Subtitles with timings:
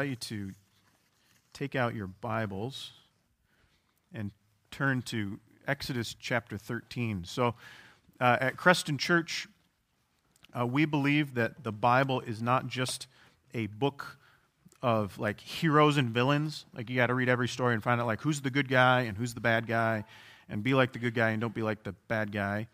[0.00, 0.54] invite you to
[1.52, 2.92] take out your Bibles
[4.14, 4.30] and
[4.70, 7.24] turn to Exodus chapter 13.
[7.24, 7.56] So,
[8.20, 9.48] uh, at Creston Church,
[10.56, 13.08] uh, we believe that the Bible is not just
[13.54, 14.18] a book
[14.84, 16.64] of like heroes and villains.
[16.72, 19.00] Like, you got to read every story and find out, like, who's the good guy
[19.00, 20.04] and who's the bad guy,
[20.48, 22.68] and be like the good guy and don't be like the bad guy.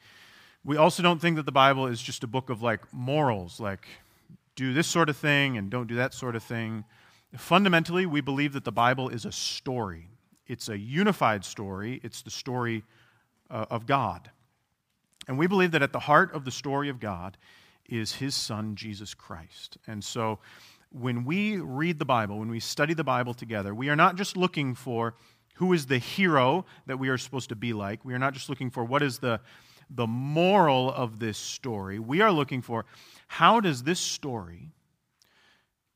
[0.63, 3.89] We also don't think that the Bible is just a book of like morals, like,
[4.57, 6.85] do this sort of thing and don't do that sort of thing.
[7.37, 10.09] Fundamentally, we believe that the Bible is a story.
[10.47, 12.01] It's a unified story.
[12.03, 12.85] It's the story
[13.51, 14.31] uh, of God.
[15.27, 17.37] And we believe that at the heart of the story of God
[17.89, 19.79] is his son, Jesus Christ.
[19.87, 20.39] And so
[20.91, 24.37] when we read the Bible, when we study the Bible together, we are not just
[24.37, 25.15] looking for
[25.55, 28.05] who is the hero that we are supposed to be like.
[28.05, 29.41] We are not just looking for what is the,
[29.91, 31.99] the moral of this story.
[31.99, 32.85] We are looking for
[33.29, 34.71] how does this story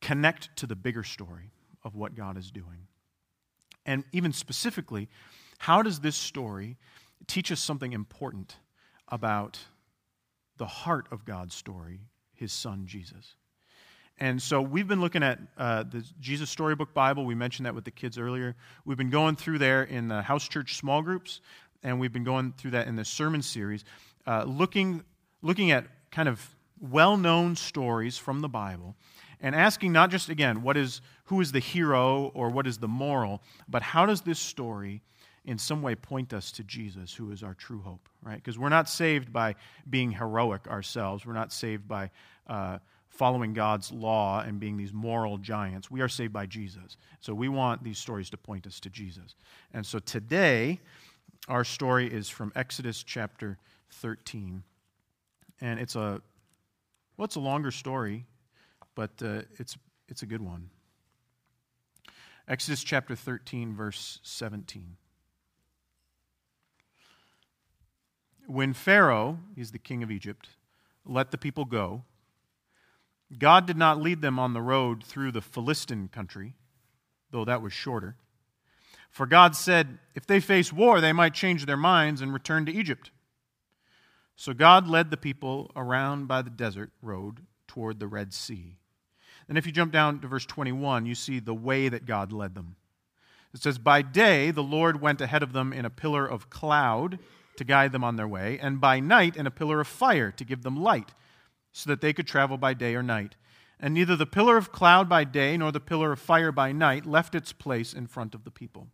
[0.00, 1.50] connect to the bigger story
[1.84, 2.86] of what God is doing.
[3.86, 5.08] And even specifically,
[5.58, 6.76] how does this story
[7.26, 8.56] teach us something important
[9.08, 9.58] about
[10.56, 12.00] the heart of God's story,
[12.34, 13.34] his son Jesus?
[14.20, 17.24] And so we've been looking at uh, the Jesus Storybook Bible.
[17.24, 18.56] We mentioned that with the kids earlier.
[18.84, 21.40] We've been going through there in the house church small groups,
[21.84, 23.84] and we've been going through that in the sermon series,
[24.26, 25.04] uh, looking,
[25.40, 26.44] looking at kind of
[26.80, 28.96] well known stories from the Bible
[29.40, 32.88] and asking not just again what is who is the hero or what is the
[32.88, 35.02] moral but how does this story
[35.44, 38.36] in some way point us to jesus who is our true hope right?
[38.36, 39.54] Because we're not saved by
[39.88, 41.24] being heroic ourselves.
[41.24, 42.10] We're not saved by
[42.46, 42.78] uh,
[43.08, 45.90] following god's law and being these moral giants.
[45.90, 46.96] We are saved by jesus.
[47.20, 49.34] So we want these stories to point us to jesus.
[49.72, 50.80] And so today
[51.48, 53.58] our story is from exodus chapter
[53.90, 54.62] 13
[55.60, 56.20] and it's a
[57.16, 58.26] well it's a longer story
[58.98, 60.70] but uh, it's, it's a good one.
[62.48, 64.96] Exodus chapter 13, verse 17.
[68.48, 70.48] When Pharaoh, he's the king of Egypt,
[71.06, 72.02] let the people go,
[73.38, 76.56] God did not lead them on the road through the Philistine country,
[77.30, 78.16] though that was shorter.
[79.12, 82.72] For God said, if they face war, they might change their minds and return to
[82.72, 83.12] Egypt.
[84.34, 88.78] So God led the people around by the desert road toward the Red Sea.
[89.48, 92.54] And if you jump down to verse 21, you see the way that God led
[92.54, 92.76] them.
[93.54, 97.18] It says, By day the Lord went ahead of them in a pillar of cloud
[97.56, 100.44] to guide them on their way, and by night in a pillar of fire to
[100.44, 101.12] give them light,
[101.72, 103.36] so that they could travel by day or night.
[103.80, 107.06] And neither the pillar of cloud by day nor the pillar of fire by night
[107.06, 108.88] left its place in front of the people.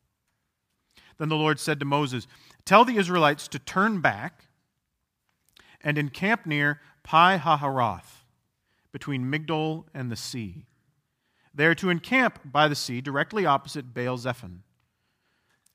[1.18, 2.26] Then the Lord said to Moses,
[2.64, 4.46] Tell the Israelites to turn back
[5.80, 8.23] and encamp near Pi Hahiroth
[8.94, 10.66] between Migdol and the sea.
[11.52, 14.62] They are to encamp by the sea directly opposite Baal Zephon.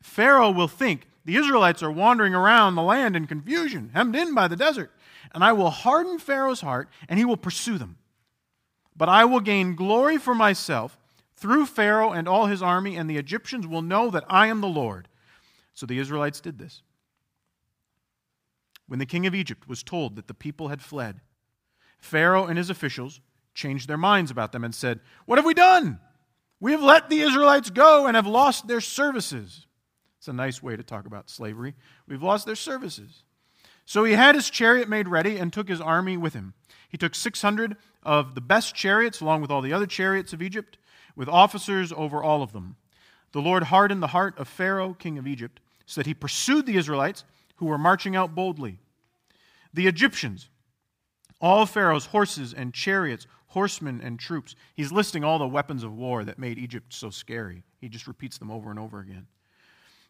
[0.01, 4.47] Pharaoh will think the Israelites are wandering around the land in confusion, hemmed in by
[4.47, 4.93] the desert,
[5.33, 7.97] and I will harden Pharaoh's heart, and he will pursue them.
[8.95, 10.97] But I will gain glory for myself
[11.35, 14.67] through Pharaoh and all his army, and the Egyptians will know that I am the
[14.67, 15.09] Lord.
[15.73, 16.83] So the Israelites did this.
[18.87, 21.19] When the king of Egypt was told that the people had fled,
[21.99, 23.21] Pharaoh and his officials
[23.53, 25.99] changed their minds about them and said, What have we done?
[26.59, 29.65] We have let the Israelites go and have lost their services.
[30.17, 31.75] It's a nice way to talk about slavery.
[32.07, 33.23] We've lost their services.
[33.85, 36.53] So he had his chariot made ready and took his army with him.
[36.89, 40.77] He took 600 of the best chariots, along with all the other chariots of Egypt,
[41.15, 42.75] with officers over all of them.
[43.31, 46.77] The Lord hardened the heart of Pharaoh, king of Egypt, so that he pursued the
[46.77, 47.23] Israelites
[47.57, 48.79] who were marching out boldly.
[49.73, 50.48] The Egyptians,
[51.41, 54.55] all Pharaoh's horses and chariots, horsemen and troops.
[54.75, 57.63] He's listing all the weapons of war that made Egypt so scary.
[57.79, 59.27] He just repeats them over and over again.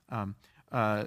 [0.09, 0.35] Um,
[0.71, 1.05] uh,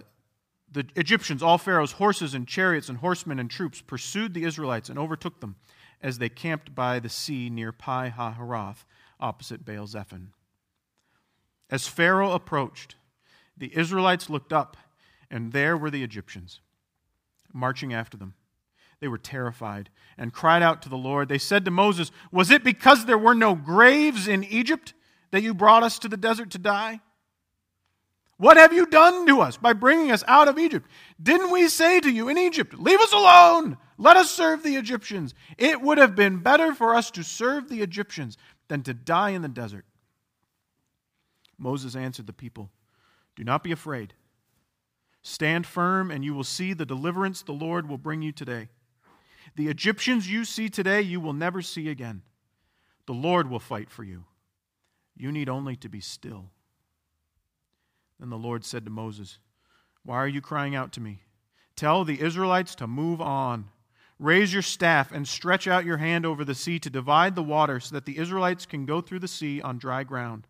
[0.71, 4.99] the Egyptians, all Pharaoh's horses and chariots and horsemen and troops, pursued the Israelites and
[4.99, 5.57] overtook them
[6.01, 8.85] as they camped by the sea near Pi Hahiroth,
[9.21, 10.29] opposite Baal Zephon.
[11.71, 12.97] As Pharaoh approached,
[13.57, 14.77] the Israelites looked up,
[15.31, 16.61] and there were the Egyptians
[17.53, 18.35] marching after them.
[19.03, 21.29] They were terrified and cried out to the Lord.
[21.29, 24.95] They said to Moses, Was it because there were no graves in Egypt
[25.33, 27.01] that you brought us to the desert to die?
[28.37, 30.89] What have you done to us by bringing us out of Egypt?
[31.21, 35.35] Didn't we say to you in Egypt, Leave us alone, let us serve the Egyptians?
[35.59, 38.37] It would have been better for us to serve the Egyptians
[38.69, 39.85] than to die in the desert.
[41.59, 42.71] Moses answered the people,
[43.35, 44.15] Do not be afraid.
[45.23, 48.69] Stand firm, and you will see the deliverance the Lord will bring you today.
[49.55, 52.23] The Egyptians you see today, you will never see again.
[53.07, 54.25] The Lord will fight for you.
[55.17, 56.47] You need only to be still.
[58.19, 59.39] Then the Lord said to Moses,
[60.05, 61.23] Why are you crying out to me?
[61.77, 63.67] Tell the Israelites to move on.
[64.19, 67.81] Raise your staff and stretch out your hand over the sea to divide the water
[67.81, 70.47] so that the Israelites can go through the sea on dry ground.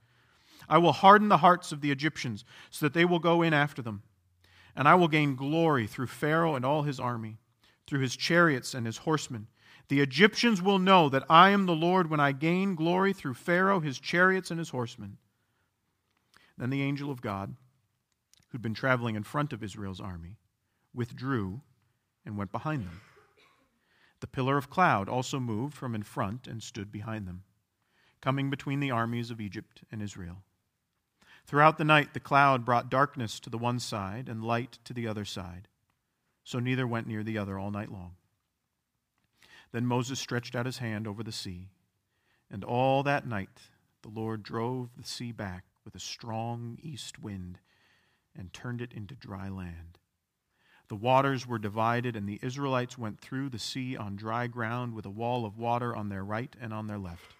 [0.69, 3.81] I will harden the hearts of the Egyptians so that they will go in after
[3.81, 4.03] them.
[4.77, 7.39] And I will gain glory through Pharaoh and all his army,
[7.87, 9.49] through his chariots and his horsemen.
[9.88, 13.81] The Egyptians will know that I am the Lord when I gain glory through Pharaoh,
[13.81, 15.19] his chariots, and his horsemen.
[16.56, 17.56] Then the angel of God,
[18.49, 20.38] who'd been traveling in front of Israel's army,
[20.94, 21.62] withdrew
[22.25, 23.00] and went behind them.
[24.20, 27.43] The pillar of cloud also moved from in front and stood behind them,
[28.20, 30.44] coming between the armies of Egypt and Israel.
[31.44, 35.08] Throughout the night, the cloud brought darkness to the one side and light to the
[35.08, 35.67] other side,
[36.44, 38.17] so neither went near the other all night long.
[39.73, 41.71] Then Moses stretched out his hand over the sea,
[42.50, 43.71] and all that night
[44.03, 47.59] the Lord drove the sea back with a strong east wind
[48.37, 49.99] and turned it into dry land.
[50.89, 55.06] The waters were divided, and the Israelites went through the sea on dry ground with
[55.06, 57.33] a wall of water on their right and on their left.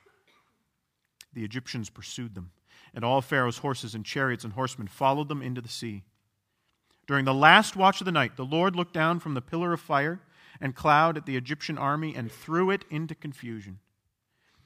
[1.35, 2.53] The Egyptians pursued them,
[2.95, 6.05] and all Pharaoh's horses and chariots and horsemen followed them into the sea.
[7.13, 9.83] During the last watch of the night, the Lord looked down from the pillar of
[9.83, 10.23] fire
[10.63, 13.81] and cloud at the Egyptian army and threw it into confusion.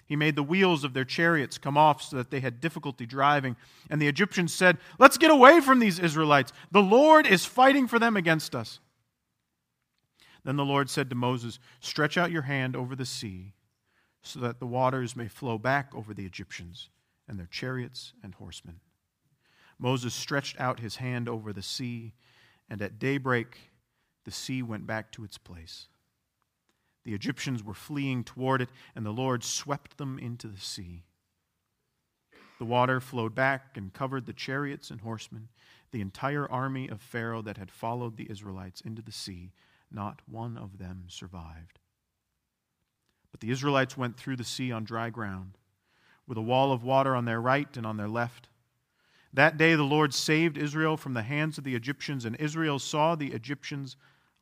[0.06, 3.56] He made the wheels of their chariots come off so that they had difficulty driving.
[3.90, 6.52] And the Egyptians said, Let's get away from these Israelites.
[6.70, 8.78] The Lord is fighting for them against us.
[10.44, 13.54] Then the Lord said to Moses, Stretch out your hand over the sea,
[14.22, 16.90] so that the waters may flow back over the Egyptians
[17.26, 18.78] and their chariots and horsemen.
[19.80, 22.14] Moses stretched out his hand over the sea,
[22.68, 23.70] and at daybreak
[24.24, 25.86] the sea went back to its place.
[27.04, 31.04] The Egyptians were fleeing toward it, and the Lord swept them into the sea.
[32.58, 35.48] The water flowed back and covered the chariots and horsemen,
[35.92, 39.52] the entire army of Pharaoh that had followed the Israelites into the sea.
[39.90, 41.78] Not one of them survived.
[43.30, 45.58] But the Israelites went through the sea on dry ground,
[46.26, 48.48] with a wall of water on their right and on their left.
[49.32, 53.14] That day the Lord saved Israel from the hands of the Egyptians, and Israel saw
[53.14, 53.96] the Egyptians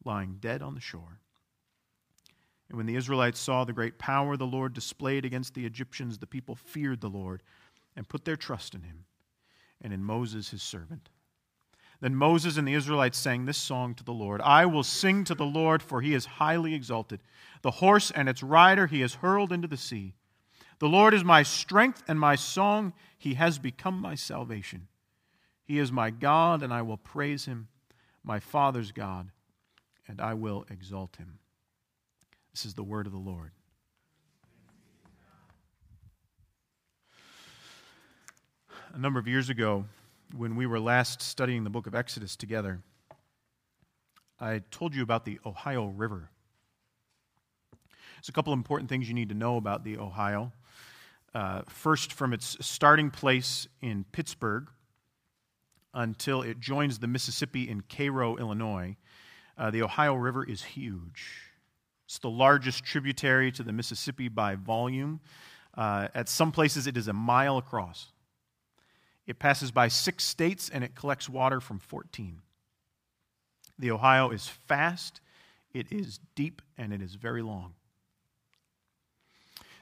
[0.05, 1.21] lying dead on the shore.
[2.69, 6.27] And when the Israelites saw the great power the Lord displayed against the Egyptians, the
[6.27, 7.43] people feared the Lord
[7.97, 9.05] and put their trust in him
[9.81, 11.09] and in Moses his servant.
[12.01, 15.35] Then Moses and the Israelites sang this song to the Lord I will sing to
[15.35, 17.21] the Lord, for he is highly exalted.
[17.63, 20.15] The horse and its rider he has hurled into the sea.
[20.79, 22.93] The Lord is my strength and my song.
[23.17, 24.89] He has become my salvation.
[25.65, 27.69] He is my God, and I will praise him,
[28.23, 29.31] my Father's God,
[30.07, 31.39] and I will exalt him.
[32.53, 33.53] This is the word of the Lord.
[38.93, 39.87] A number of years ago,
[40.37, 42.81] when we were last studying the book of Exodus together,
[44.39, 46.31] I told you about the Ohio River.
[48.25, 50.51] There's a couple important things you need to know about the Ohio.
[51.35, 54.71] Uh, first, from its starting place in Pittsburgh
[55.93, 58.97] until it joins the Mississippi in Cairo, Illinois,
[59.59, 61.51] uh, the Ohio River is huge.
[62.07, 65.21] It's the largest tributary to the Mississippi by volume.
[65.77, 68.11] Uh, at some places, it is a mile across.
[69.27, 72.41] It passes by six states and it collects water from 14.
[73.79, 75.21] The Ohio is fast,
[75.75, 77.75] it is deep, and it is very long.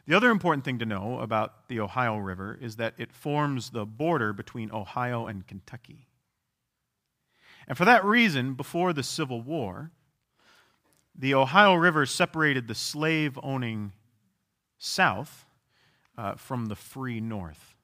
[0.06, 3.86] The other important thing to know about the Ohio River is that it forms the
[3.86, 6.08] border between Ohio and Kentucky.
[7.68, 9.92] And for that reason, before the Civil War,
[11.14, 13.92] the Ohio River separated the slave owning
[14.78, 15.46] South
[16.18, 17.76] uh, from the free North.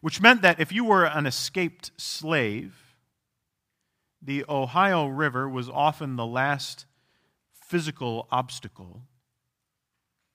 [0.00, 2.94] Which meant that if you were an escaped slave,
[4.22, 6.86] the Ohio River was often the last
[7.52, 9.02] physical obstacle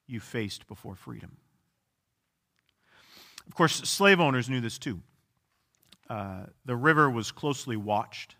[0.06, 1.36] you faced before freedom.
[3.46, 5.00] Of course, slave owners knew this too.
[6.08, 8.36] Uh, the river was closely watched.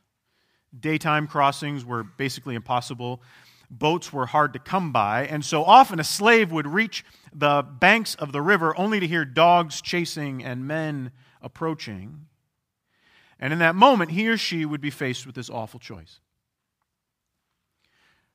[0.78, 3.23] Daytime crossings were basically impossible.
[3.71, 8.14] Boats were hard to come by, and so often a slave would reach the banks
[8.14, 12.26] of the river only to hear dogs chasing and men approaching.
[13.38, 16.21] And in that moment, he or she would be faced with this awful choice.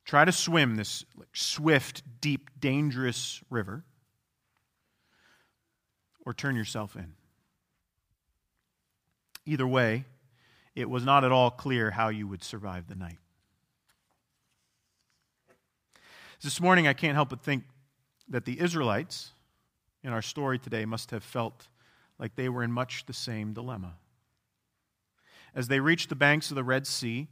[0.07, 3.83] Try to swim this swift, deep, dangerous river,
[6.25, 7.11] or turn yourself in.
[9.45, 10.05] Either way,
[10.75, 13.17] it was not at all clear how you would survive the night.
[16.41, 17.65] This morning, I can't help but think
[18.29, 19.31] that the Israelites
[20.03, 21.67] in our story today must have felt
[22.17, 23.95] like they were in much the same dilemma.
[25.53, 27.27] As they reached the banks of the Red Sea,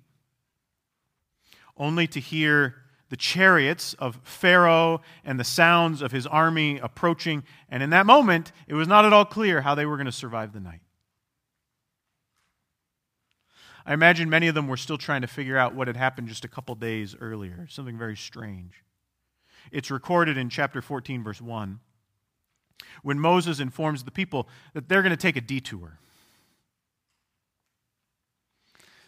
[1.78, 2.76] only to hear
[3.10, 7.44] the chariots of Pharaoh and the sounds of his army approaching.
[7.70, 10.12] And in that moment, it was not at all clear how they were going to
[10.12, 10.82] survive the night.
[13.86, 16.44] I imagine many of them were still trying to figure out what had happened just
[16.44, 18.84] a couple days earlier, something very strange.
[19.72, 21.80] It's recorded in chapter 14, verse 1,
[23.04, 26.00] when Moses informs the people that they're going to take a detour.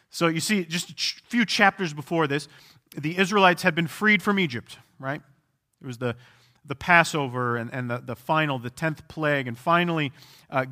[0.10, 0.94] So you see, just a
[1.30, 2.48] few chapters before this,
[2.96, 5.22] the Israelites had been freed from Egypt, right?
[5.82, 6.16] It was the,
[6.66, 9.48] the Passover and, and the, the final, the 10th plague.
[9.48, 10.12] And finally,
[10.50, 10.66] uh,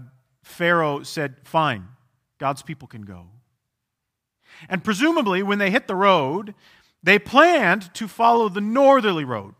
[0.43, 1.87] Pharaoh said, Fine,
[2.37, 3.27] God's people can go.
[4.69, 6.55] And presumably, when they hit the road,
[7.03, 9.55] they planned to follow the northerly road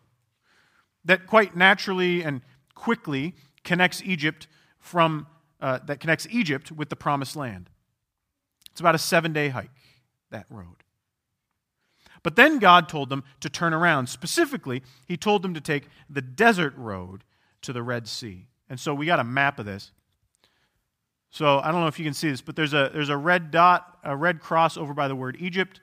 [1.04, 2.42] that quite naturally and
[2.74, 4.48] quickly connects Egypt
[4.80, 5.28] from
[5.62, 7.70] uh, that connects Egypt with the promised land.
[8.76, 9.72] It's about a seven day hike,
[10.32, 10.84] that road.
[12.24, 14.08] But then God told them to turn around.
[14.08, 17.24] Specifically, He told them to take the desert road
[17.62, 18.48] to the Red Sea.
[18.70, 19.94] And so we got a map of this.
[21.30, 23.50] So I don't know if you can see this, but there's a, there's a red
[23.50, 25.80] dot, a red cross over by the word Egypt.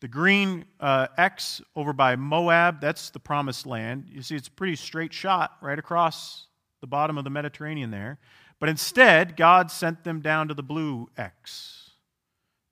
[0.00, 4.04] The green uh, X over by Moab, that's the promised land.
[4.12, 6.46] You see, it's a pretty straight shot right across
[6.82, 8.18] the bottom of the Mediterranean there.
[8.60, 11.87] But instead, God sent them down to the blue X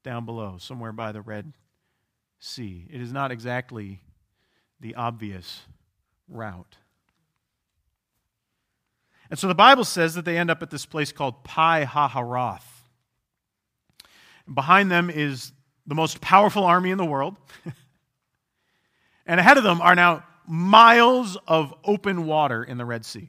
[0.06, 1.52] down below, somewhere by the Red
[2.38, 2.86] Sea.
[2.88, 4.00] It is not exactly
[4.80, 5.62] the obvious
[6.28, 6.76] route.
[9.28, 12.62] And so the Bible says that they end up at this place called Pi Hahiroth.
[14.52, 15.52] Behind them is
[15.88, 17.36] the most powerful army in the world.
[19.26, 23.28] and ahead of them are now miles of open water in the Red Sea.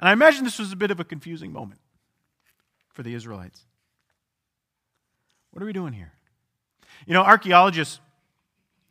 [0.00, 1.82] And I imagine this was a bit of a confusing moment
[2.94, 3.66] for the Israelites.
[5.54, 6.10] What are we doing here?
[7.06, 8.00] You know, archaeologists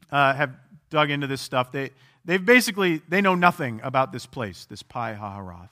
[0.10, 0.56] uh, have
[0.90, 1.74] dug into this stuff.
[1.74, 1.90] They,
[2.24, 5.72] they've basically, they know nothing about this place, this Pi Hahiroth.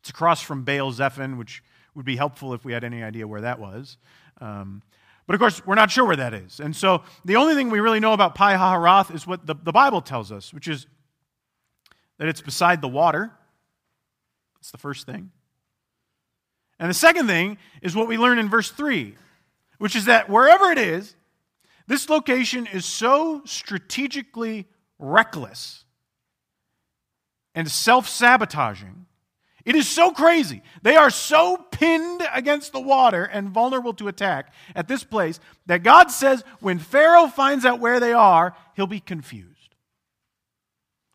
[0.00, 1.62] It's across from Baal Zephon, which
[1.94, 3.98] would be helpful if we had any idea where that was.
[4.40, 4.82] Um,
[5.28, 6.58] but of course, we're not sure where that is.
[6.58, 9.70] And so the only thing we really know about Pi Hahiroth is what the, the
[9.70, 10.88] Bible tells us, which is
[12.18, 13.30] that it's beside the water.
[14.56, 15.30] That's the first thing.
[16.80, 19.14] And the second thing is what we learn in verse 3
[19.82, 21.16] which is that wherever it is,
[21.88, 24.68] this location is so strategically
[25.00, 25.82] reckless
[27.52, 29.06] and self sabotaging.
[29.64, 30.62] It is so crazy.
[30.82, 35.82] They are so pinned against the water and vulnerable to attack at this place that
[35.82, 39.74] God says when Pharaoh finds out where they are, he'll be confused.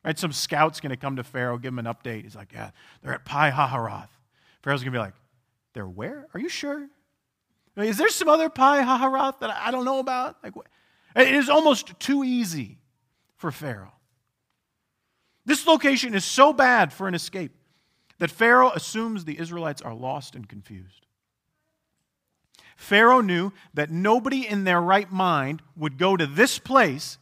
[0.04, 0.20] Right?
[0.20, 2.24] Some scout's going to come to Pharaoh, give him an update.
[2.24, 2.72] He's like, Yeah,
[3.02, 4.10] they're at Pi Hahiroth.
[4.62, 5.16] Pharaoh's going to be like,
[5.72, 6.28] They're where?
[6.34, 6.90] Are you sure?
[7.78, 10.38] Is there some other Pi Hahiroth that I don't know about?
[10.44, 10.54] Like,
[11.16, 12.80] it is almost too easy
[13.36, 13.94] for Pharaoh.
[15.46, 17.54] This location is so bad for an escape
[18.20, 21.06] that Pharaoh assumes the Israelites are lost and confused.
[22.76, 27.18] Pharaoh knew that nobody in their right mind would go to this place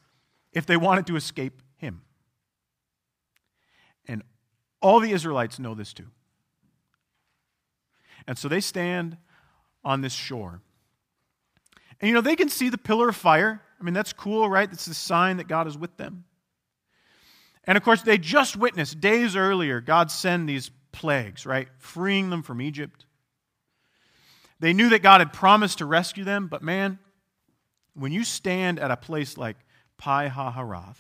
[0.54, 2.02] if they wanted to escape him.
[4.08, 4.24] And
[4.82, 6.08] all the Israelites know this too.
[8.28, 9.18] And so they stand
[9.86, 10.62] on this shore.
[12.02, 13.62] And you know, they can see the pillar of fire.
[13.80, 14.70] I mean, that's cool, right?
[14.70, 16.26] That's the sign that God is with them.
[17.64, 21.68] And of course, they just witnessed days earlier God send these plagues, right?
[21.78, 23.06] Freeing them from Egypt.
[24.60, 27.00] They knew that God had promised to rescue them, but man,
[27.94, 29.58] when you stand at a place like
[29.98, 31.00] Pi Hahiroth,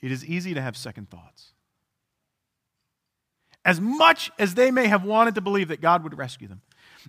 [0.00, 1.52] it is easy to have second thoughts.
[3.64, 6.60] As much as they may have wanted to believe that God would rescue them,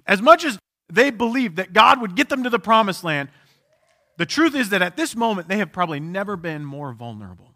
[0.06, 0.58] as much as
[0.92, 3.30] they believed that God would get them to the promised land,
[4.18, 7.54] the truth is that at this moment they have probably never been more vulnerable.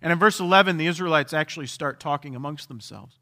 [0.00, 3.18] And in verse 11, the Israelites actually start talking amongst themselves.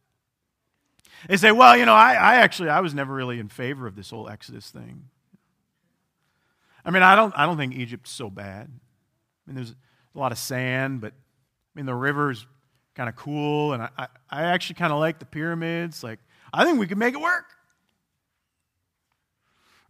[1.29, 3.97] They say, Well, you know, I, I actually I was never really in favor of
[3.97, 5.05] this whole Exodus thing.
[6.85, 8.69] I mean, I don't I don't think Egypt's so bad.
[8.69, 9.75] I mean, there's
[10.15, 12.47] a lot of sand, but I mean the river's
[13.01, 16.05] kind of cool, and I, I, I actually kind of like the pyramids.
[16.05, 16.19] Like,
[16.53, 17.47] I think we can make it work.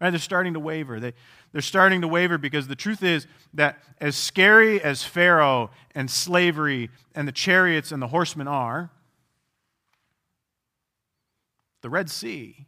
[0.01, 0.11] Right?
[0.11, 1.01] They're starting to waver.
[1.01, 1.15] They,
[1.51, 6.89] they're starting to waver because the truth is that as scary as Pharaoh and slavery
[7.13, 8.93] and the chariots and the horsemen are,
[11.83, 12.65] the Red Sea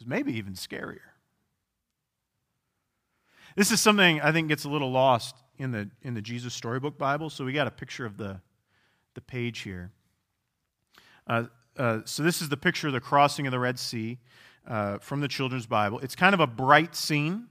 [0.00, 1.12] is maybe even scarier.
[3.54, 6.96] This is something I think gets a little lost in the, in the Jesus Storybook
[6.96, 7.28] Bible.
[7.28, 8.40] So we got a picture of the,
[9.16, 9.90] the page here.
[11.26, 11.44] Uh,
[11.76, 14.18] uh, so, this is the picture of the crossing of the Red Sea
[14.68, 15.98] uh, from the children's Bible.
[15.98, 17.48] It's kind of a bright scene.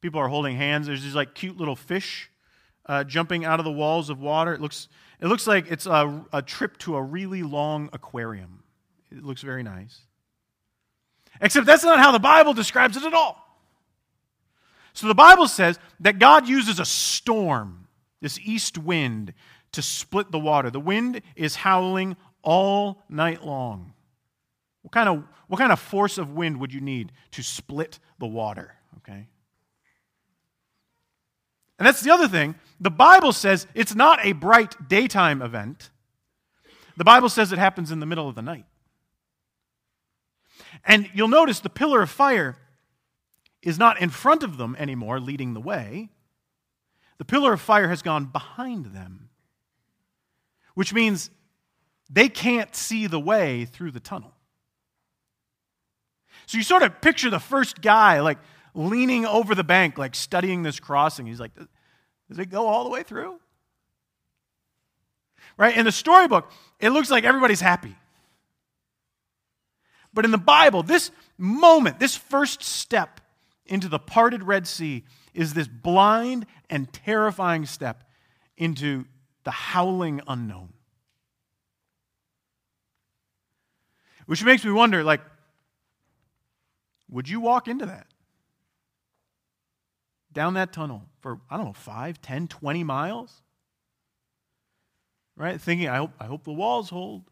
[0.00, 0.88] People are holding hands.
[0.88, 2.30] There's these like cute little fish
[2.86, 4.52] uh, jumping out of the walls of water.
[4.52, 4.88] It looks,
[5.20, 8.64] it looks like it's a, a trip to a really long aquarium.
[9.12, 10.00] It looks very nice.
[11.40, 13.46] Except that's not how the Bible describes it at all.
[14.92, 17.86] So the Bible says that God uses a storm,
[18.20, 19.34] this east wind,
[19.72, 20.70] to split the water.
[20.70, 23.92] The wind is howling all night long.
[24.82, 28.26] What kind of, what kind of force of wind would you need to split the
[28.26, 28.74] water?
[28.98, 29.26] Okay?
[31.78, 32.56] And that's the other thing.
[32.78, 35.90] The Bible says it's not a bright daytime event.
[36.98, 38.66] The Bible says it happens in the middle of the night.
[40.84, 42.58] And you'll notice the pillar of fire
[43.62, 46.10] is not in front of them anymore, leading the way.
[47.16, 49.29] The pillar of fire has gone behind them,
[50.74, 51.30] which means
[52.08, 54.32] they can't see the way through the tunnel.
[56.46, 58.38] So you sort of picture the first guy like
[58.74, 61.26] leaning over the bank, like studying this crossing.
[61.26, 63.38] He's like, does it go all the way through?
[65.56, 65.76] Right?
[65.76, 67.96] In the storybook, it looks like everybody's happy.
[70.12, 73.20] But in the Bible, this moment, this first step
[73.66, 78.04] into the parted Red Sea is this blind and terrifying step
[78.56, 79.04] into
[79.50, 80.72] the howling unknown.
[84.26, 85.20] Which makes me wonder like,
[87.08, 88.06] would you walk into that?
[90.32, 93.42] Down that tunnel for, I don't know, 5, 10, 20 miles?
[95.34, 95.60] Right?
[95.60, 97.24] Thinking, I hope, I hope the walls hold.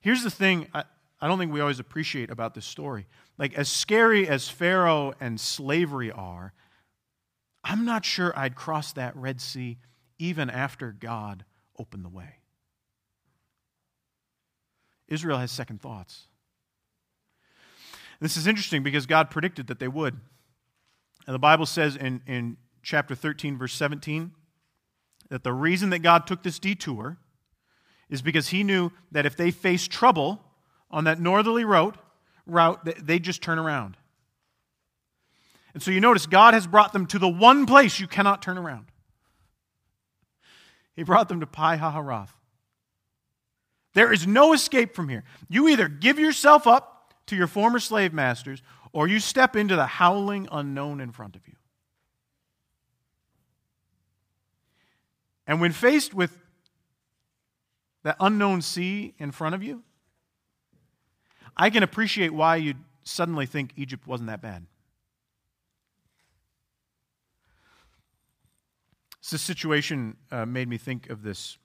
[0.00, 0.82] Here's the thing I,
[1.20, 3.06] I don't think we always appreciate about this story.
[3.38, 6.54] Like, as scary as Pharaoh and slavery are,
[7.64, 9.78] I'm not sure I'd cross that Red Sea
[10.18, 11.44] even after God
[11.78, 12.36] opened the way.
[15.08, 16.28] Israel has second thoughts.
[18.20, 20.18] This is interesting because God predicted that they would.
[21.26, 24.32] And the Bible says in, in chapter 13, verse 17,
[25.30, 27.18] that the reason that God took this detour
[28.08, 30.42] is because he knew that if they faced trouble
[30.90, 31.96] on that northerly route,
[32.46, 33.96] route they'd just turn around.
[35.74, 38.56] And so you notice God has brought them to the one place you cannot turn
[38.56, 38.86] around.
[40.94, 42.30] He brought them to Pi Hahiroth.
[43.94, 45.24] There is no escape from here.
[45.48, 49.86] You either give yourself up to your former slave masters or you step into the
[49.86, 51.54] howling unknown in front of you.
[55.46, 56.38] And when faced with
[58.04, 59.82] that unknown sea in front of you,
[61.56, 64.66] I can appreciate why you'd suddenly think Egypt wasn't that bad.
[69.30, 71.58] This situation uh, made me think of this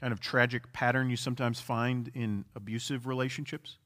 [0.00, 3.78] kind of tragic pattern you sometimes find in abusive relationships.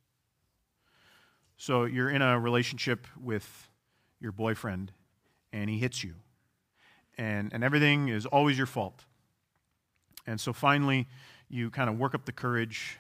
[1.57, 3.69] So you're in a relationship with
[4.21, 4.93] your boyfriend,
[5.53, 6.15] and he hits you,
[7.19, 9.05] and, and everything is always your fault.
[10.27, 11.07] And so finally,
[11.49, 12.99] you kind of work up the courage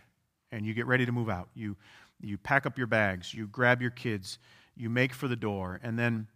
[0.52, 1.48] and you get ready to move out.
[1.54, 1.76] You,
[2.20, 4.38] you pack up your bags, you grab your kids,
[4.76, 6.26] you make for the door, and then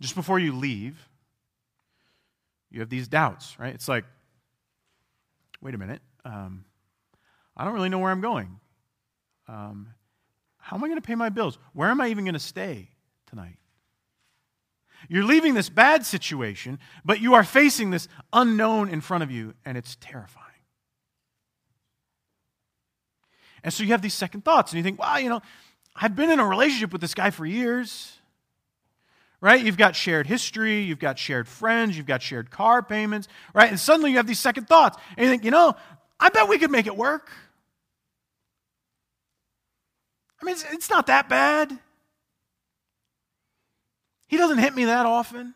[0.00, 1.09] just before you leave,
[2.70, 3.74] you have these doubts, right?
[3.74, 4.04] It's like,
[5.60, 6.64] wait a minute, um,
[7.56, 8.60] I don't really know where I'm going.
[9.48, 9.88] Um,
[10.58, 11.58] how am I going to pay my bills?
[11.72, 12.90] Where am I even going to stay
[13.26, 13.56] tonight?
[15.08, 19.54] You're leaving this bad situation, but you are facing this unknown in front of you,
[19.64, 20.46] and it's terrifying.
[23.64, 25.40] And so you have these second thoughts, and you think, wow, you know,
[25.96, 28.19] I've been in a relationship with this guy for years.
[29.40, 29.64] Right?
[29.64, 33.70] You've got shared history, you've got shared friends, you've got shared car payments, right?
[33.70, 35.74] And suddenly you have these second thoughts, and you think, you know,
[36.18, 37.30] I bet we could make it work.
[40.40, 41.76] I mean, it's, it's not that bad.
[44.26, 45.54] He doesn't hit me that often.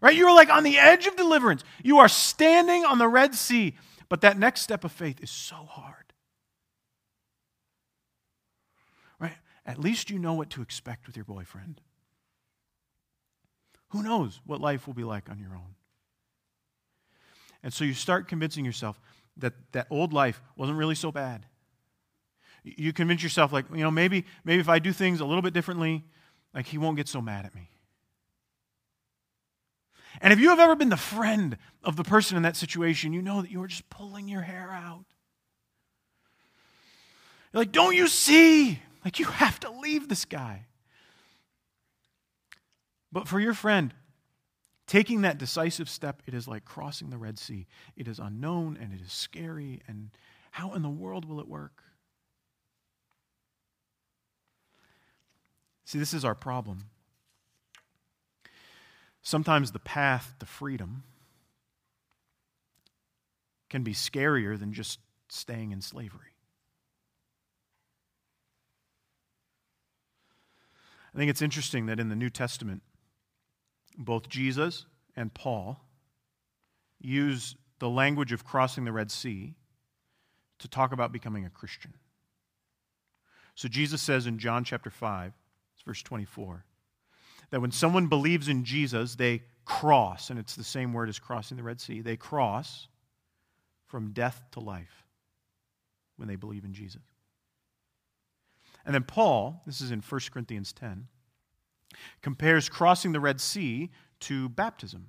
[0.00, 0.16] Right?
[0.16, 1.64] You are like on the edge of deliverance.
[1.82, 3.74] You are standing on the Red Sea.
[4.08, 6.12] But that next step of faith is so hard.
[9.18, 9.36] Right?
[9.66, 11.80] At least you know what to expect with your boyfriend.
[13.88, 15.74] Who knows what life will be like on your own?
[17.62, 19.00] And so you start convincing yourself
[19.36, 21.46] that that old life wasn't really so bad.
[22.62, 25.54] You convince yourself, like, you know, maybe, maybe if I do things a little bit
[25.54, 26.04] differently,
[26.54, 27.70] like he won't get so mad at me.
[30.20, 33.22] And if you have ever been the friend of the person in that situation, you
[33.22, 35.04] know that you are just pulling your hair out.
[37.52, 38.80] You're like, don't you see?
[39.04, 40.66] Like, you have to leave this guy.
[43.12, 43.92] But for your friend
[44.86, 47.66] Taking that decisive step, it is like crossing the Red Sea.
[47.96, 50.10] It is unknown and it is scary, and
[50.50, 51.82] how in the world will it work?
[55.86, 56.90] See, this is our problem.
[59.22, 61.02] Sometimes the path to freedom
[63.70, 66.33] can be scarier than just staying in slavery.
[71.14, 72.82] I think it's interesting that in the New Testament,
[73.96, 75.80] both Jesus and Paul
[77.00, 79.54] use the language of crossing the Red Sea
[80.58, 81.94] to talk about becoming a Christian.
[83.54, 85.32] So Jesus says in John chapter 5,
[85.86, 86.64] verse 24,
[87.50, 91.56] that when someone believes in Jesus, they cross, and it's the same word as crossing
[91.56, 92.88] the Red Sea, they cross
[93.86, 95.04] from death to life
[96.16, 97.02] when they believe in Jesus.
[98.84, 101.06] And then Paul, this is in 1 Corinthians 10,
[102.22, 105.08] compares crossing the Red Sea to baptism.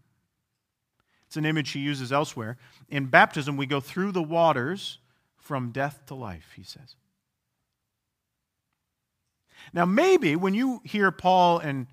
[1.28, 2.58] It's an image he uses elsewhere.
[2.88, 5.00] In baptism, we go through the waters
[5.38, 6.96] from death to life, he says.
[9.74, 11.88] Now, maybe when you hear Paul and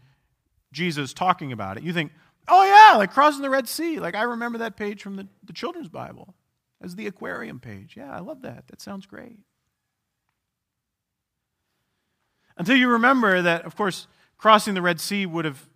[0.72, 2.12] Jesus talking about it, you think,
[2.48, 3.98] oh, yeah, like crossing the Red Sea.
[3.98, 6.34] Like, I remember that page from the, the children's Bible
[6.80, 7.94] as the aquarium page.
[7.96, 8.68] Yeah, I love that.
[8.68, 9.38] That sounds great.
[12.62, 14.06] Until you remember that, of course,
[14.38, 15.68] crossing the Red Sea would have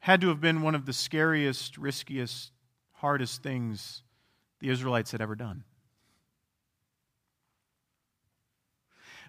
[0.00, 2.50] had to have been one of the scariest, riskiest,
[2.94, 4.02] hardest things
[4.58, 5.62] the Israelites had ever done.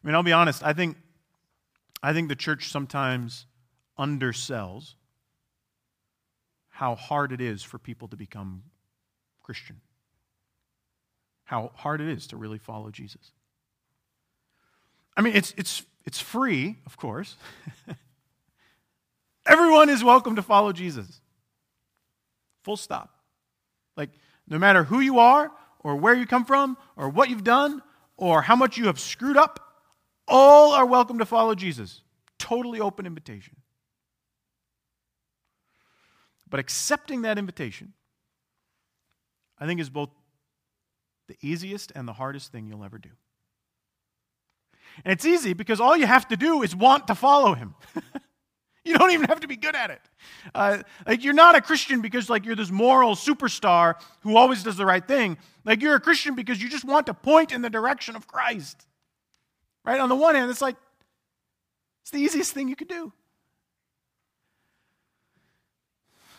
[0.03, 0.97] I mean, I'll be honest, I think,
[2.01, 3.45] I think the church sometimes
[3.99, 4.95] undersells
[6.69, 8.63] how hard it is for people to become
[9.43, 9.81] Christian,
[11.43, 13.33] how hard it is to really follow Jesus.
[15.15, 17.35] I mean, it's, it's, it's free, of course.
[19.45, 21.21] Everyone is welcome to follow Jesus.
[22.63, 23.09] Full stop.
[23.97, 24.09] Like,
[24.47, 27.81] no matter who you are, or where you come from, or what you've done,
[28.15, 29.59] or how much you have screwed up,
[30.27, 32.01] all are welcome to follow Jesus.
[32.39, 33.57] Totally open invitation.
[36.49, 37.93] But accepting that invitation,
[39.59, 40.09] I think, is both
[41.27, 43.09] the easiest and the hardest thing you'll ever do.
[45.03, 47.75] And it's easy because all you have to do is want to follow him.
[48.85, 50.01] you don't even have to be good at it.
[50.53, 54.77] Uh, like you're not a Christian because like you're this moral superstar who always does
[54.77, 55.37] the right thing.
[55.65, 58.85] Like you're a Christian because you just want to point in the direction of Christ.
[59.85, 59.99] Right?
[59.99, 60.75] On the one hand, it's like
[62.01, 63.11] it's the easiest thing you could do.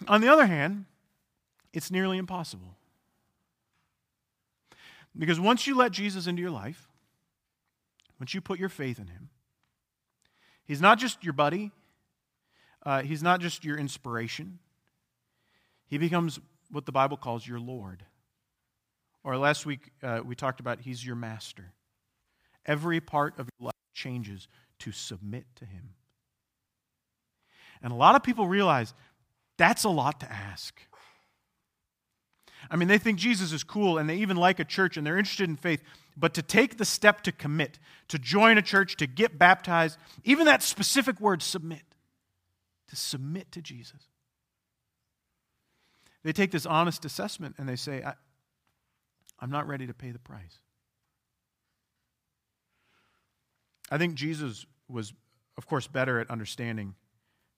[0.06, 0.84] On the other hand,
[1.72, 2.76] it's nearly impossible.
[5.16, 6.88] Because once you let Jesus into your life,
[8.20, 9.31] once you put your faith in him,
[10.64, 11.70] he's not just your buddy,
[12.85, 14.59] uh, he's not just your inspiration,
[15.87, 18.05] he becomes what the Bible calls your Lord.
[19.22, 21.72] Or last week, uh, we talked about he's your master.
[22.66, 24.48] Every part of your life changes
[24.81, 25.94] to submit to him.
[27.83, 28.94] And a lot of people realize
[29.57, 30.81] that's a lot to ask.
[32.70, 35.18] I mean, they think Jesus is cool and they even like a church and they're
[35.18, 35.83] interested in faith.
[36.16, 40.46] But to take the step to commit, to join a church, to get baptized, even
[40.46, 41.83] that specific word, submit,
[42.88, 44.09] to submit to Jesus.
[46.22, 48.14] They take this honest assessment and they say, I,
[49.42, 50.61] am not ready to pay the price.
[53.90, 55.12] I think Jesus was,
[55.59, 56.94] of course, better at understanding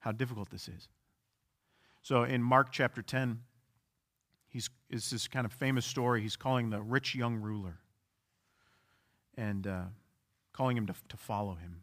[0.00, 0.88] how difficult this is.
[2.02, 3.40] So in Mark chapter 10,
[4.48, 6.22] he's, it's this kind of famous story.
[6.22, 7.78] He's calling the rich young ruler
[9.36, 9.82] and uh,
[10.52, 11.82] calling him to, to follow him.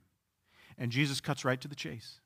[0.77, 2.19] And Jesus cuts right to the chase.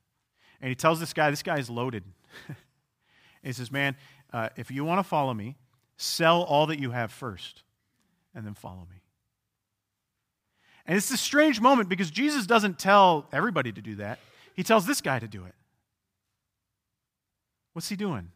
[0.62, 2.04] And he tells this guy, this guy is loaded.
[3.44, 3.96] he says, Man,
[4.34, 5.58] uh, if you want to follow me,
[5.98, 7.63] sell all that you have first
[8.34, 9.02] and then follow me.
[10.86, 14.20] And it's a strange moment because Jesus doesn't tell everybody to do that,
[14.54, 15.54] he tells this guy to do it.
[17.74, 18.32] What's he doing?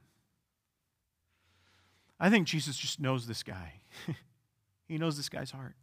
[2.19, 3.81] I think Jesus just knows this guy.
[4.87, 5.75] he knows this guy's heart.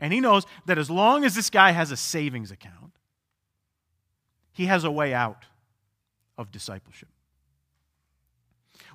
[0.00, 2.98] And he knows that as long as this guy has a savings account,
[4.52, 5.44] he has a way out
[6.38, 7.08] of discipleship.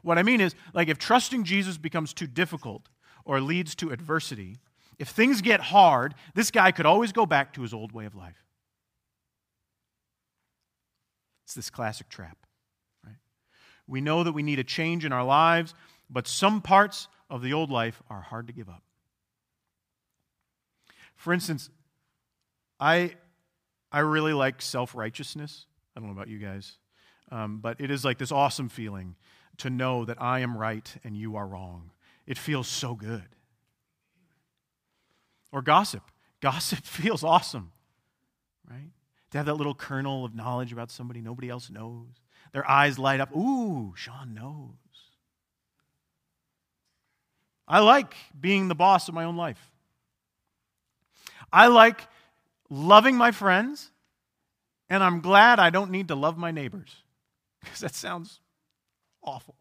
[0.01, 2.87] What I mean is, like, if trusting Jesus becomes too difficult
[3.25, 4.57] or leads to adversity,
[4.97, 8.15] if things get hard, this guy could always go back to his old way of
[8.15, 8.45] life.
[11.45, 12.37] It's this classic trap.
[13.05, 13.15] Right?
[13.87, 15.73] We know that we need a change in our lives,
[16.09, 18.83] but some parts of the old life are hard to give up.
[21.19, 21.69] For instance,
[22.79, 23.15] I,
[23.91, 25.65] I really like self righteousness.
[25.95, 26.77] I don't know about you guys,
[27.29, 29.15] um, but it is like this awesome feeling
[29.57, 31.91] to know that I am right and you are wrong.
[32.25, 33.27] It feels so good.
[35.51, 36.03] Or gossip.
[36.41, 37.73] Gossip feels awesome,
[38.69, 38.91] right?
[39.31, 42.07] To have that little kernel of knowledge about somebody nobody else knows.
[42.53, 43.35] Their eyes light up.
[43.35, 44.69] Ooh, Sean knows.
[47.67, 49.69] I like being the boss of my own life.
[51.51, 52.07] I like
[52.69, 53.91] loving my friends,
[54.89, 56.95] and I'm glad I don't need to love my neighbors
[57.63, 58.39] because that sounds
[59.23, 59.55] awful.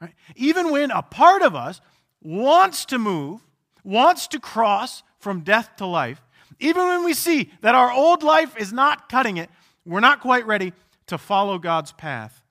[0.00, 0.14] Right?
[0.36, 1.80] Even when a part of us
[2.22, 3.40] wants to move,
[3.84, 6.22] wants to cross from death to life,
[6.58, 9.50] even when we see that our old life is not cutting it,
[9.84, 10.72] we're not quite ready
[11.06, 12.42] to follow God's path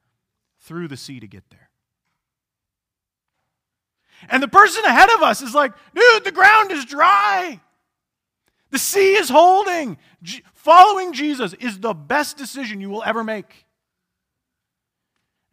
[0.59, 1.68] through the sea to get there.
[4.27, 7.59] And the person ahead of us is like, dude, the ground is dry.
[8.71, 9.97] The sea is holding.
[10.53, 13.65] following Jesus is the best decision you will ever make.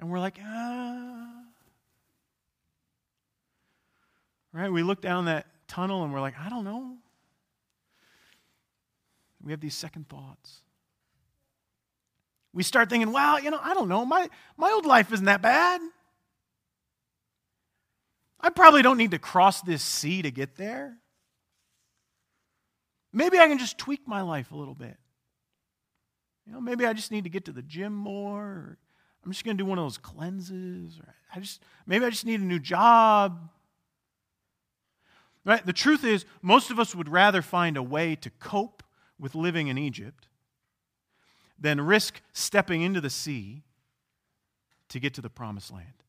[0.01, 1.29] And we're like, ah.
[4.53, 4.73] Right?
[4.73, 6.97] We look down that tunnel and we're like, I don't know.
[9.43, 10.63] We have these second thoughts.
[12.53, 14.05] We start thinking, well, you know, I don't know.
[14.05, 15.81] My, my old life isn't that bad.
[18.47, 20.99] I probably don't need to cross this sea to get there.
[23.13, 24.97] Maybe I can just tweak my life a little bit.
[26.47, 28.79] You know, maybe I just need to get to the gym more.
[29.25, 30.97] I'm just going to do one of those cleanses.
[31.01, 33.51] Or I just maybe I just need a new job.
[35.45, 35.67] Right?
[35.67, 38.85] The truth is, most of us would rather find a way to cope
[39.19, 40.29] with living in Egypt
[41.59, 43.65] than risk stepping into the sea
[44.91, 46.05] to get to the promised land.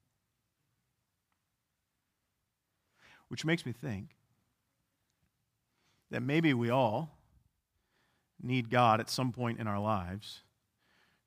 [3.30, 4.16] Which makes me think
[6.12, 7.18] that maybe we all
[8.42, 10.44] need God at some point in our lives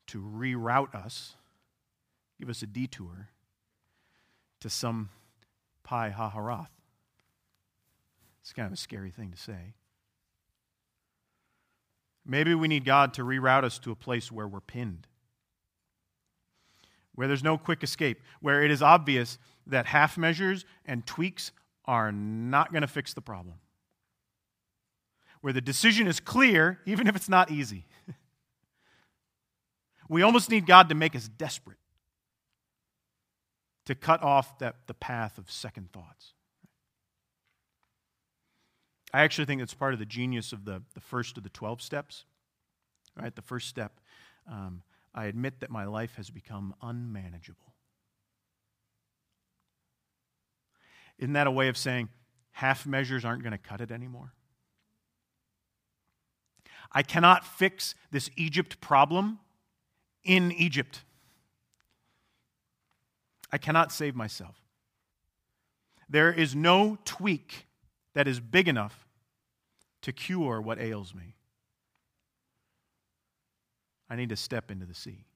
[0.09, 1.35] to reroute us,
[2.39, 3.29] give us a detour
[4.61, 5.11] to some
[5.83, 6.69] Pi Hahiroth.
[8.43, 9.75] It's kind of a scary thing to say.
[12.25, 15.07] Maybe we need God to reroute us to a place where we're pinned,
[17.15, 21.53] where there's no quick escape, where it is obvious that half measures and tweaks
[21.85, 23.57] are not going to fix the problem,
[25.41, 27.87] where the decision is clear, even if it's not easy.
[30.09, 31.79] we almost need God to make us desperate,
[33.87, 36.35] to cut off that, the path of second thoughts.
[39.13, 41.83] I actually think it's part of the genius of the, the first of the 12
[41.83, 42.25] steps.
[43.21, 43.35] Right?
[43.35, 44.01] The first step,
[44.51, 44.83] um,
[45.15, 47.70] I admit that my life has become unmanageable.
[51.21, 52.09] Isn't that a way of saying
[52.53, 54.33] half measures aren't going to cut it anymore?
[56.91, 59.39] I cannot fix this Egypt problem
[60.25, 61.03] in Egypt.
[63.53, 64.57] I cannot save myself.
[66.09, 67.67] There is no tweak
[68.15, 69.07] that is big enough
[70.03, 71.37] to cure what ails me.
[74.09, 75.27] I need to step into the sea.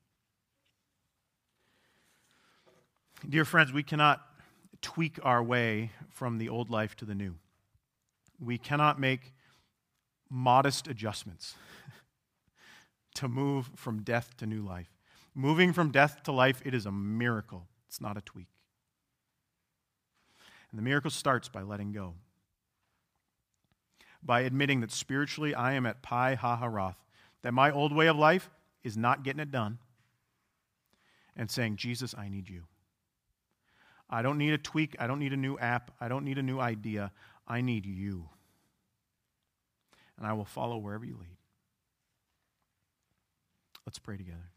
[3.28, 4.22] Dear friends, we cannot
[4.84, 7.34] tweak our way from the old life to the new.
[8.38, 9.32] We cannot make
[10.28, 11.54] modest adjustments
[13.14, 14.90] to move from death to new life.
[15.34, 17.66] Moving from death to life, it is a miracle.
[17.88, 18.48] It's not a tweak.
[20.70, 22.14] And the miracle starts by letting go
[24.24, 26.96] by admitting that spiritually I am at Pi Hahiroth,
[27.42, 28.50] that my old way of life
[28.82, 29.78] is not getting it done,
[31.36, 32.64] and saying, Jesus, I need you.
[34.08, 34.96] I don't need a tweak.
[34.98, 35.90] I don't need a new app.
[36.00, 37.12] I don't need a new idea.
[37.46, 38.28] I need you.
[40.16, 41.36] And I will follow wherever you lead.
[43.86, 44.53] Let's pray together.